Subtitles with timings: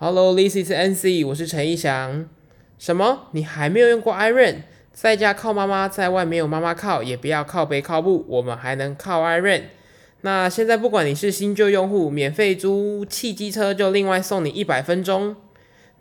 [0.00, 2.28] Hello，this is NC，我是陈义翔。
[2.78, 3.26] 什么？
[3.32, 4.58] 你还没有用过 Iron？
[4.92, 9.62] 在家靠妈妈，在外没有妈妈靠，也不要靠背靠步，我们还能靠 Iron。
[10.20, 15.34] 那现在不管你是新旧用户，免费租汽机车就另外送你一百分钟。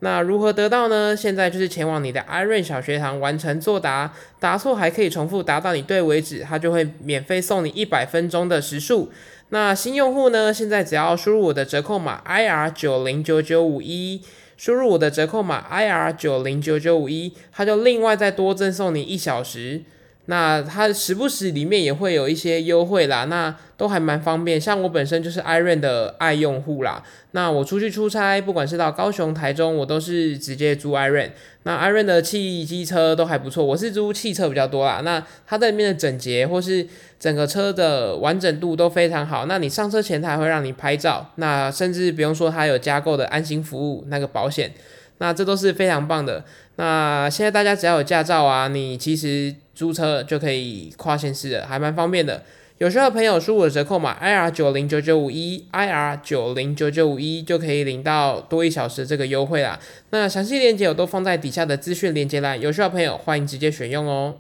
[0.02, 1.16] 那如何得到呢？
[1.16, 9.12] 现在就是前往你的 Iron 小学堂完成作答，答错还可以重复答到你对为止，它就会免费送你一百分钟的时数。
[9.50, 10.54] 那新用户呢？
[10.54, 14.22] 现在只要输入我的折扣码 I R 九零九九五一，
[14.58, 19.84] 输入我的折扣码 I R 九零九九五一，它就另外再多赠送你一小时。
[20.30, 24.60] 那它时不时里面也会有一些优惠啦，那都还蛮方便。
[24.60, 31.30] 像我本身就是 iRun 的爱用户啦，那我出去出差，不管是到高雄、台中，我都是直接租 iRun。
[31.64, 35.02] 那 iRun 的汽机车都还不错，我是租汽车比较多啦。
[35.04, 36.86] 那它在里面的整洁或是
[37.20, 39.46] 整个车的完整度都非常好。
[39.46, 44.74] 那你上车前它还会让你拍照，那甚至不用说它有加购的安心服务那个保险，
[45.20, 46.44] 那这都是非常棒的。
[46.76, 52.44] 那现在大家只要有驾照啊，你其实租车就可以跨县市的，还蛮方便的。
[52.78, 59.80] 有需要的朋友输入折扣码 I R 九零九九五一 I R 九零九九五一就可以领到多一小时这个优惠啦。
[60.12, 64.36] 那详细链接我都放在底下的资讯链接栏，有需要朋友欢迎直接选用哦。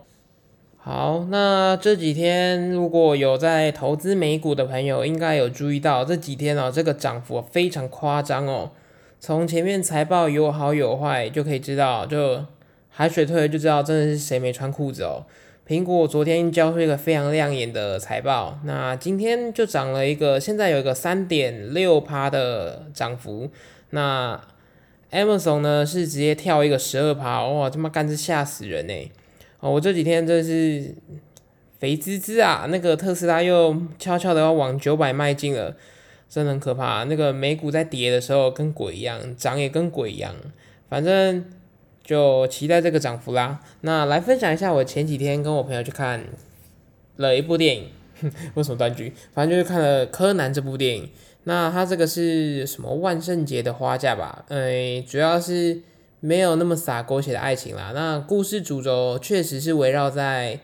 [0.78, 8.70] 好，那这几天如果有在投资美股的朋友，应该有注意到这几天哦，这个涨幅非常夸张哦。
[9.20, 12.46] 从前面财报有好有坏就可以知道，就
[12.90, 15.26] 海水退了就知道真的是谁没穿裤子哦。
[15.68, 23.50] 苹果昨天交出一个非常亮眼的财报，那今天就涨了一个，现在有一个三点六趴的涨幅。
[23.90, 24.40] 那
[25.12, 29.12] Amazon 呢是直接跳一个十二趴，哇，他妈干是吓死人呢！
[29.60, 30.96] 哦，我这几天真是
[31.80, 35.76] 肥滋滋啊，那个特斯拉又悄悄的要往九百迈进了。
[36.30, 40.36] 真的很可怕，那个美股在跌的时候跟鬼一样，涨也跟鬼一样，
[40.90, 41.46] 反正
[42.04, 43.62] 就期待这个涨幅啦。
[43.82, 46.26] 那来分享一下，我前几天跟我朋友去看
[47.16, 47.90] 了一部电影，
[48.56, 49.14] 为什么断句？
[49.34, 51.10] 反正就是看了《柯南》这部电影。
[51.46, 54.44] 那它这个是什么万圣节的花嫁吧？
[54.50, 55.82] 哎，主要是
[56.20, 57.94] 没有那么洒狗血的爱情啦。
[57.96, 60.60] 那故事主轴确实是围绕在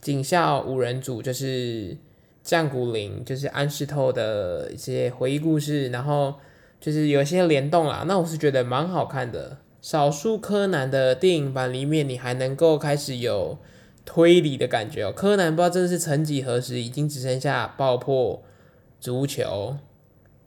[0.00, 1.96] 警校五人组，就是。
[2.42, 6.34] 降谷林就是安室透的一些回忆故事，然后
[6.80, 9.58] 就是有些联动啦，那我是觉得蛮好看的。
[9.80, 13.56] 少数柯南的电影版里面，你还能够开始有
[14.04, 15.12] 推理的感觉哦。
[15.14, 18.42] 柯南不知道真的是曾几何时，已经只剩下爆破、
[19.00, 19.76] 足球，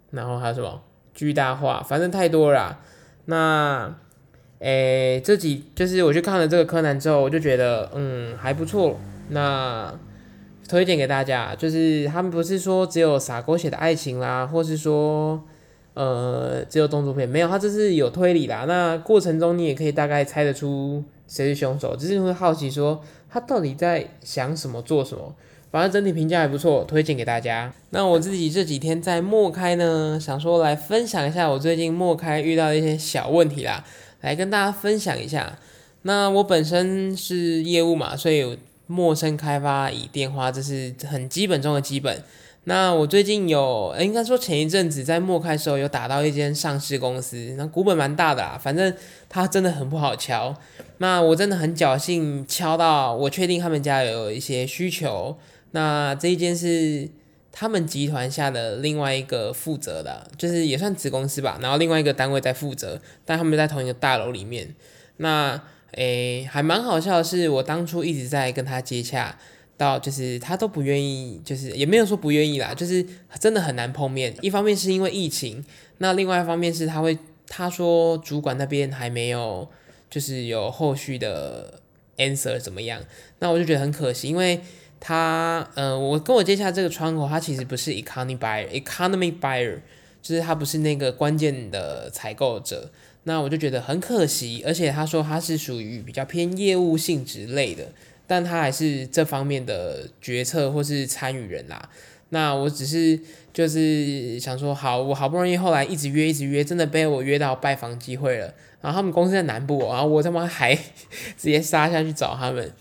[0.09, 0.81] 然后还有什么
[1.13, 2.79] 巨大化，反正太多了。
[3.25, 3.95] 那
[4.59, 8.99] 诶，这几就是我去看了这个柯南之后，我就觉得嗯还不错。
[9.29, 9.97] 那
[10.71, 15.43] 推荐给大家，就是他们不是说只有洒狗血的爱情啦，或是说，
[15.95, 18.63] 呃，只有动作片，没有，他这是有推理啦。
[18.65, 25.35] 那过程中你也可以大概猜得出谁是凶手，只是会好奇说他到底在想什么、做什么。
[25.71, 27.73] 反正整体评价还不错，推荐给大家。
[27.89, 33.83] 那我自己这几天在默开呢，想说来分享一下我最近默开遇到的一些小问题啦，
[34.21, 35.59] 来跟大家分享一下。
[36.03, 38.57] 那我本身是业务嘛，所以。
[38.91, 42.21] 陌生开发以电话，这是很基本中的基本。
[42.65, 48.93] 那我最近有，应该说前一阵子在陌开的时候有打到一间上市公司，那股本蛮大的啦，反正
[49.27, 50.55] 它真的很不好敲。
[50.97, 55.35] 那我真的很侥幸敲到，我确定他们家有一些需求。
[55.71, 57.09] 那这一间是
[57.51, 61.57] 他们集团下的另外一个负责的，就是也算子公司吧。
[61.61, 64.75] 然后另外一个单位在负责，但他们在同一个大楼里面。
[65.17, 65.59] 那
[65.91, 69.37] 诶，还蛮好笑的是，我当初一直在跟他接洽，
[69.77, 73.05] 到就是他都不愿意，就是也没有说不愿意啦，就是
[73.39, 74.33] 真的很难碰面。
[74.41, 75.63] 一方面是因为疫情，
[75.97, 79.67] 那另外一方面是他会他说主管那边还没有
[80.09, 81.81] 就是有后续的
[82.17, 83.01] answer 怎么样，
[83.39, 84.61] 那我就觉得很可惜，因为
[84.99, 89.79] 他嗯，我跟我接洽这个窗口，他其实不是 economy buyer，economy buyer，
[90.21, 92.89] 就是他不是那个关键的采购者。
[93.23, 97.87] 那我就觉得很可惜，而且他说他是属于比较偏业务性质类的，
[98.25, 101.89] 但他还是这方面的决策或是参与人啦。
[102.29, 103.19] 那我只是
[103.53, 108.53] 就是想说，好，我好不容易后来一直约一直约，真的被我约到拜访机会了。
[108.81, 110.73] 然后他们公司在南部，然后我他妈还
[111.37, 112.71] 直接杀下去找他们。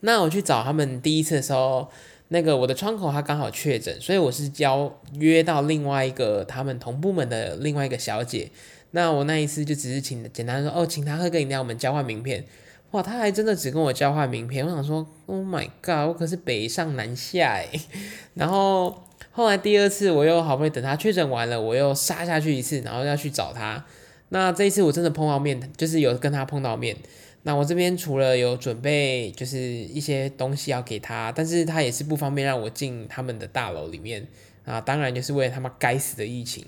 [0.00, 1.86] 那我去找他们第一次的时候，
[2.28, 8.48] 那个我的窗口他刚好确诊，所以我是交约到另外一个他们同部门的另外一个小姐。
[8.92, 12.44] 那我那一次就只是请简单说哦，请他喝个饮料，我们交换名片。
[12.90, 14.66] 哇，他还真的只跟我交换名片。
[14.66, 17.68] 我想说，Oh my god，我可是北上南下哎。
[18.34, 23.84] 然后后来第二次我又好不容易等他确诊完了，我又杀下去一次，然后要去找他。
[24.30, 26.96] 那这一次我真的碰到面，就是有跟他碰到面。
[27.42, 34.26] 那我这边除了有准备，就是一些东西要给他，但是他也是不方便让我进他们的大楼里面
[34.64, 34.80] 啊。
[34.80, 36.66] 当然就是为了他妈该死的疫情。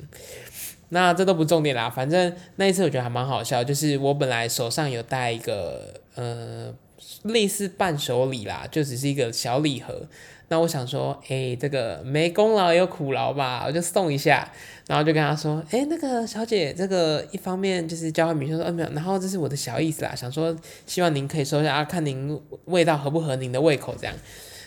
[0.94, 6.70] 那这都不重点啦，反正那一次我觉得还蛮好笑，就是我本来手上有带一个呃
[7.22, 10.06] 类似伴手礼啦，就只是一个小礼盒。
[10.48, 14.46] 那我想说，哎，这个没功劳也有苦劳吧，我就送一下。
[14.86, 20.54] 然后就跟他说，哎，那个小姐，这个一方面就是交换名片说，嗯没有，然后这是我的小意思啦，想说
[20.84, 24.14] 希望您可以收下啊，看您味道合不合您的胃口这样。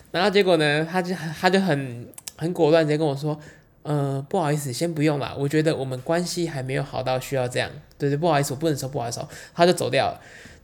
[0.10, 3.40] 然后结果呢，他就他就很很果断直接跟我说。
[3.86, 5.36] 呃，不好意思，先不用啦。
[5.38, 7.70] 我觉得我们关系还没有好到需要这样。
[8.00, 9.24] 对对，不好意思，我不能说不好意思。
[9.54, 10.20] 他就走掉了。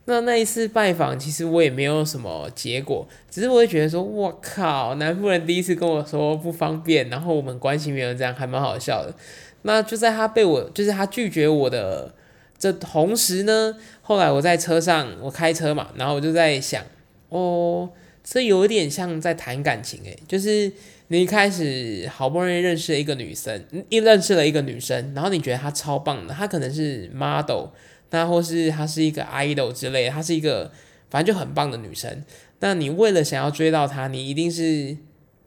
[0.05, 9.13] 那那一次拜访，其实我也没有什么结果，只是我会觉得说，我靠，男夫人第一次跟我说不方便，然后我们关系没有这样，还蛮好笑的。
[9.61, 12.11] 那就在他被我，就是他拒绝我的
[12.57, 16.83] 这同时呢，后来我在车上，我开车嘛，然后我就在想，
[17.29, 17.87] 哦，
[18.31, 20.71] 这有点像在谈感情诶，就是。
[21.11, 27.65] 你一开始好不容易认识了一个女生，一认识了一个女生，然后你觉得她超棒的，她可能是 model，
[28.11, 30.71] 那或是她是一个 idol 之类，她是一个
[31.09, 32.23] 反正就很棒的女生。
[32.61, 34.95] 那你为了想要追到她，你一定是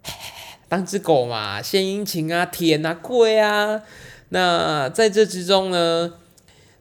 [0.68, 3.80] 当只狗嘛，献殷勤啊，舔啊，跪啊。
[4.28, 6.12] 那在这之中呢，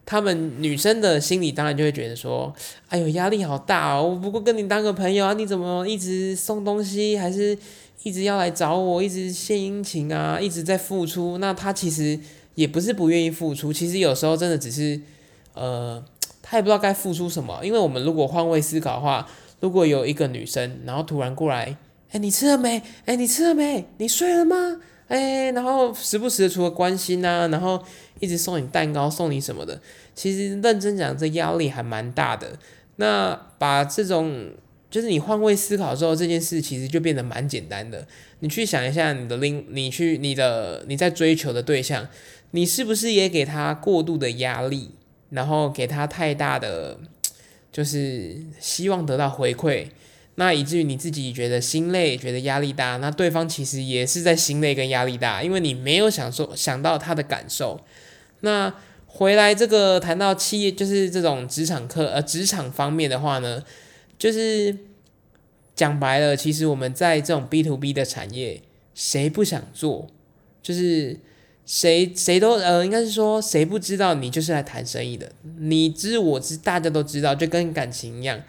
[0.06, 2.52] 他们女生的心里当然就会觉得说，
[2.88, 7.56] 哎呦压力好大哦，我不过跟你当个朋友啊，你怎么一直送东西还是？
[8.02, 11.38] 一直要来找我，一直献殷勤啊，一直在付出。
[11.38, 12.20] 那他其实
[12.54, 15.00] 也不是不愿意付出，其实有时候真的只是，
[15.54, 16.04] 呃，
[16.42, 17.64] 他也不知道该付出什么。
[17.64, 19.26] 因为我们如果换位思考的话，
[19.60, 21.78] 如果有一个女生，然后突然过来，
[22.10, 22.82] 哎，你吃了没？
[23.06, 23.86] 哎，你吃了没？
[23.96, 24.82] 你睡了吗？
[25.08, 27.82] 哎，然后时不时的除了关心啊，然后
[28.20, 29.80] 一直送你蛋糕，送你什么的，
[30.14, 32.58] 其实认真讲，这压力还蛮大的。
[32.96, 34.50] 那把这种。
[34.90, 38.06] 就是你换位思考之后，这件事其实就变得蛮简单的。
[38.38, 42.06] 你去想一下，你的另，你去你的你在追求的对象，
[42.52, 44.92] 你是不是也给他过度的压力，
[45.30, 46.96] 然后给他太大的，
[47.72, 49.88] 就是希望得到回馈，
[50.36, 57.80] 那以至于你自己觉得心累，觉得压力大，那对方其实也是在心累跟压力大，因为你没有想说想到他的感受。
[58.40, 58.74] 那
[59.06, 63.62] 回来这个谈到企业，就是这种职场课，呃，职场方面的话呢？
[64.16, 64.76] 就是
[65.74, 68.62] 讲白了，其实我们在这种 B to B 的产业，
[68.94, 70.08] 谁不想做？
[70.62, 71.18] 就是
[71.66, 78.40] 谁谁都呃，应该是说谁不知道你就是来谈生意的，你知我知，大家都知道，就跟感情一样，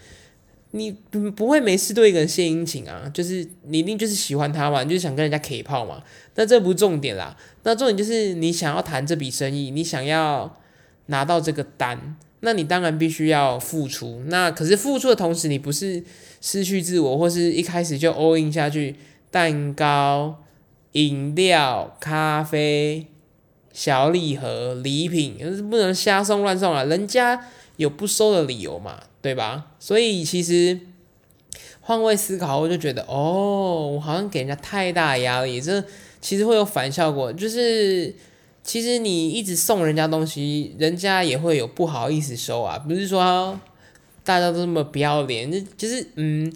[0.76, 0.92] 你
[1.32, 6.04] 不会没事对一个人献殷勤啊，就是你一定就是喜欢他嘛，你就想跟人家 K 炮嘛。
[6.36, 10.60] 那这不重点啦，那重点就是你想要谈这笔生意，你想要
[11.06, 12.18] 拿到这个单。
[12.42, 16.04] 那你当然必须要付出，那可是付出的同时，你不是
[16.42, 18.96] 失去自我，或是一开始就 all in 下去，
[19.32, 20.44] 蛋糕、
[20.92, 23.08] 饮料、咖啡、
[23.74, 25.38] 小礼盒、礼品，
[25.72, 29.72] 不能瞎送乱送啊，人家有不收的理由嘛，对吧？
[29.80, 30.80] 所以其实
[31.82, 35.84] 换位思考，我就觉得，哦，我好像给人家太大压力，这
[36.22, 38.14] 其实会有反效果，就是。
[38.68, 42.80] 其实你一直送人家东西，人家也会有不好意思收啊。
[42.80, 43.60] 不是说
[44.24, 46.52] 大家都这么不要脸，就就是嗯，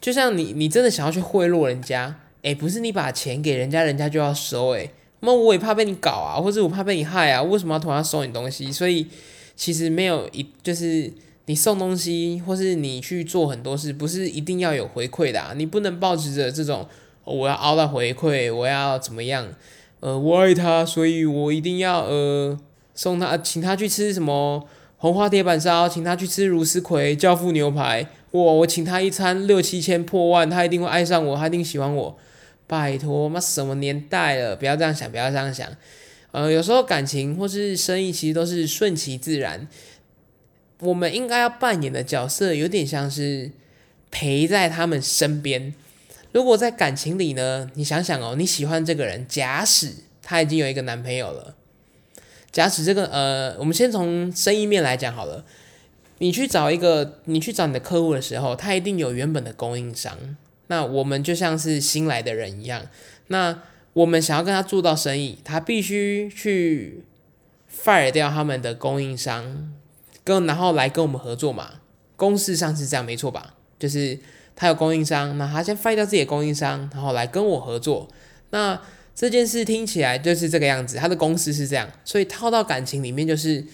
[0.00, 4.90] 就像你你真的想要去贿赂人家，诶，不是你把钱给人家，人家就要收诶。
[5.20, 8.72] 那我也怕被你搞啊，或者我怕被你害啊，为什么要突然收你东西？
[8.72, 9.06] 所以
[9.60, 11.12] 其实没有一就是
[11.44, 15.52] 你送东西，或是你去做很多事，不是一定要有回馈的啊。
[15.54, 16.88] 你不能抱持着这种
[17.24, 19.46] 我要熬到回馈，我要怎么样？
[20.00, 22.58] 呃，我爱他，所以我一定要呃
[22.94, 32.16] 送他，请他去吃什么红花铁板烧，请他去吃如丝葵教父牛排，哇，我请他一餐六七千破万，他一定会爱上我，他一定喜欢我。
[32.66, 35.68] 拜托，妈什么年代了，不要这样想，不要这样想。
[36.32, 39.66] 呃，有时候感情或是生意其实都是顺其自然，
[40.80, 43.50] 我们应该要扮演的角色有点像是
[44.10, 45.74] 陪在他们身边。
[46.32, 47.68] 如果在感情里呢？
[47.74, 51.56] 你想想哦，你喜欢这个人，假使他已经有一个男朋友了，
[52.52, 55.44] 假使这个呃，我们先从生意面来讲好了。
[56.18, 60.16] 你去找一个，你去找你的客户的时候，他一定有原本的供应商。
[60.68, 62.86] 那我们就像是新来的人一样，
[63.26, 67.04] 那我们想要跟他做到生意，他必须去
[67.70, 69.72] fire 掉他们的供应商，
[70.24, 71.80] 跟然后来跟我们合作嘛。
[72.16, 73.54] 公式上是这样，没错吧？
[73.78, 74.18] 就是。
[74.56, 78.06] 他有供应商，那他先 fire 掉自己的供应商，然后来跟我合作。
[78.50, 78.78] 那
[79.14, 83.64] 这件事听起来就是这个样子，他的公司是这样，所以套到感情里面就是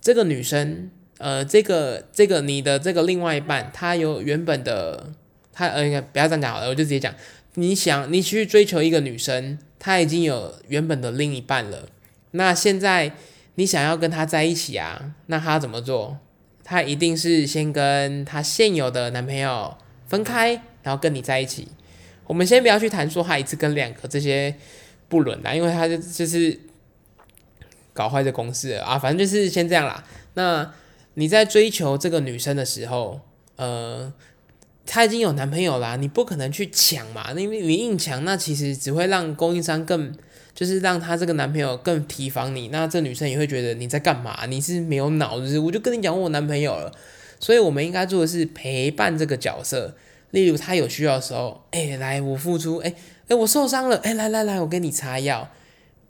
[0.00, 5.10] 这个女生，呃，这个这个你的这个另外一半，他有原本的，
[5.52, 7.12] 他呃，应该不要这样讲好了，我就直接讲，
[7.54, 11.88] 你想你去追求一个女生，她已经有原本的另一半了，
[12.32, 13.12] 那现在
[13.54, 16.18] 你想要跟她在一起啊，那她怎么做？
[16.62, 21.68] 她一定是先跟她现有的男朋友分开，然后跟你在一起。
[22.26, 24.54] 我们先不要去谈说她一次跟两个这些
[25.08, 26.58] 不伦啦，因为他就就是
[27.92, 30.02] 搞坏这公司啊，反正就是先这样啦。
[30.32, 30.72] 那
[31.14, 33.20] 你在追求这个女生的时候，
[33.56, 34.12] 呃，
[34.86, 40.14] 她已经有男朋友啦，你不可能去抢嘛，因为你硬抢，那其实只会让供应商更，
[40.54, 44.46] 就是让她这个男朋友更提防你，那这女生也会觉得你在干嘛？
[44.46, 45.58] 你是没有脑子？
[45.58, 46.92] 我就跟你讲我男朋友了，
[47.40, 49.94] 所以我们应该做的是陪伴这个角色。
[50.30, 52.92] 例如她有需要的时候，哎，来我付出，哎，
[53.28, 55.48] 哎，我受伤了，哎，来来来，我给你擦药，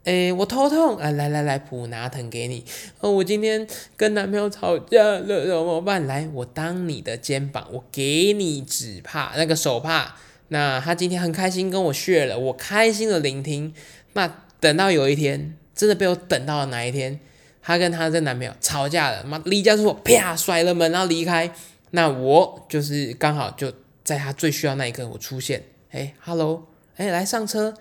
[0.04, 2.64] 哎，我头痛，哎，来来来，普拿疼给你，
[3.00, 6.06] 哦，我今天跟男朋友吵架了，怎么办？
[6.06, 10.16] 来，我当你的肩膀，我给你指帕，那个手帕。
[10.48, 13.72] 那他今天很开心跟我炫了，我开心的聆听。
[14.12, 17.18] 那等到有一天，真的被我等到了哪一天，
[17.62, 21.50] 他跟他的男朋友吵架了，妈离家出走，啪甩了门然后离开，
[21.90, 23.72] 那我就是刚好就。
[24.04, 26.66] 在他最需要那一刻，我出现，哎，hello，
[26.98, 27.72] 哎，来上车，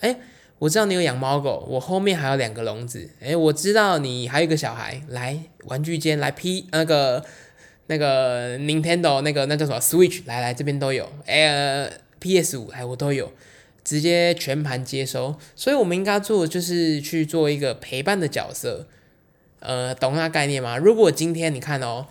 [0.00, 0.14] 哎，
[0.60, 7.24] 我知道你有养猫狗，我后面还有两个笼子，哎，我知道你还有一个小孩，来玩具间来 P 那个
[7.86, 13.32] 那个 Nintendo 那个那叫什么？Switch，来来这边都有，哎，PS 五哎我都有，
[13.82, 18.86] 直接全盘接收，所以我们应该做就是去做一个陪伴的角色，
[19.60, 20.76] 呃，懂那概念吗？
[20.76, 22.06] 如果今天你看哦，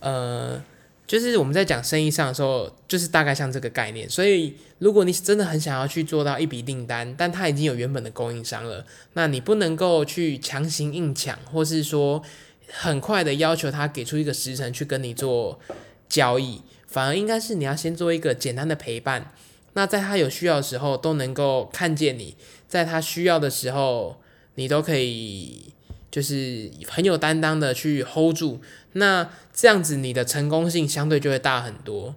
[0.00, 0.64] 呃。
[1.06, 4.08] 就是我们在讲生意上的时候，就是大概像这个概念。
[4.08, 12.22] 所以，如果你真的很想要去做到一笔订单，但他已经有原本的供应商了，那你不能够去强行硬抢，或是说
[12.70, 15.60] 很快的要求他给出一个时辰去跟你做
[16.08, 19.32] 交易，反而应该是你要先做一个简单的陪伴。
[19.74, 24.22] 那在他有需要的时候，都能够看见你，在他需要的时候，
[24.54, 25.74] 你都可以。
[26.14, 28.60] 就是很有担当的去 hold 住，
[28.92, 32.14] 那这样子你的成功性相对就会大很多。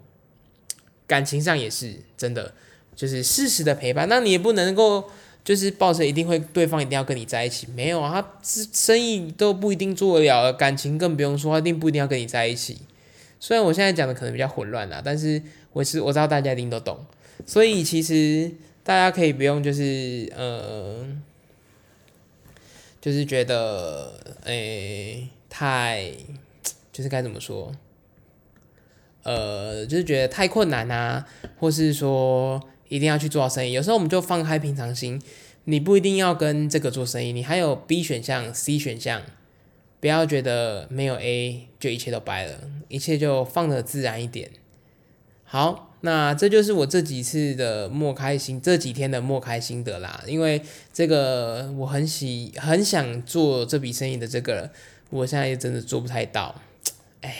[1.07, 2.53] 感情上也是真的，
[2.95, 4.07] 就是适时的陪伴。
[4.07, 5.09] 那你也不能够
[5.43, 12.77] 就是抱着一定会对方一定要跟你在一起，没有啊，他生意都不一定做得了，感情更不用说，他一定不一定要跟你在一起。
[13.39, 15.41] 虽然我现在讲的可能比较混乱啦，但是
[15.73, 17.03] 我是我知道大家一定都懂，
[17.47, 18.51] 所以其实
[18.83, 21.03] 大家可以不用就是呃。
[22.99, 26.11] 就是觉得，诶，太，
[26.91, 27.71] 就是该怎么说，
[29.23, 31.27] 呃，就是觉得太困难啊，
[31.59, 33.71] 或是说一定要去做到生意。
[33.73, 35.21] 有时候我们就放开平常心，
[35.65, 39.21] 你不一定要跟这个做生意，你还有 B 选项、C 选项，
[39.99, 44.51] 不要觉得没有 A 就一切都白了，一切就放的自然一点。
[45.43, 45.85] 好。
[46.01, 50.23] 那这就是我这几次的莫开心，这几天的莫开心得啦。
[50.27, 50.61] 因为
[50.93, 54.69] 这个我很喜很想做这笔生意的这个，
[55.09, 56.53] 我现在也真的做不太到。
[57.21, 57.33] 哎，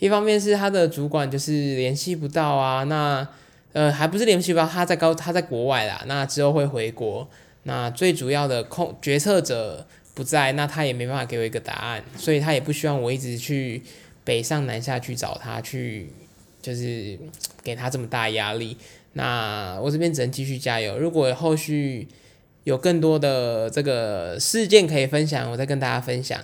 [0.00, 3.26] 一方面是他的主管就是联系不到啊，那
[3.72, 7.28] 呃还不是联系不到，他在高他在国外啦，那之后会回国。
[7.62, 13.84] 那最主要的控决策者不在，那他也没办法给我一个答案，所以他也不希望我一直去
[14.24, 16.12] 北上南下去找他去。
[16.68, 17.18] 就是
[17.62, 18.76] 给他这么大压力，
[19.14, 20.98] 那我这边只能继续加油。
[20.98, 22.06] 如果后续
[22.64, 26.38] 有更多的这个事件可以分享，我再跟大家分享。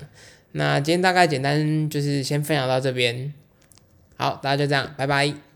[0.53, 3.35] 那今天大概简单就是先分享到这边，
[4.17, 5.54] 好，大家就这样，拜拜。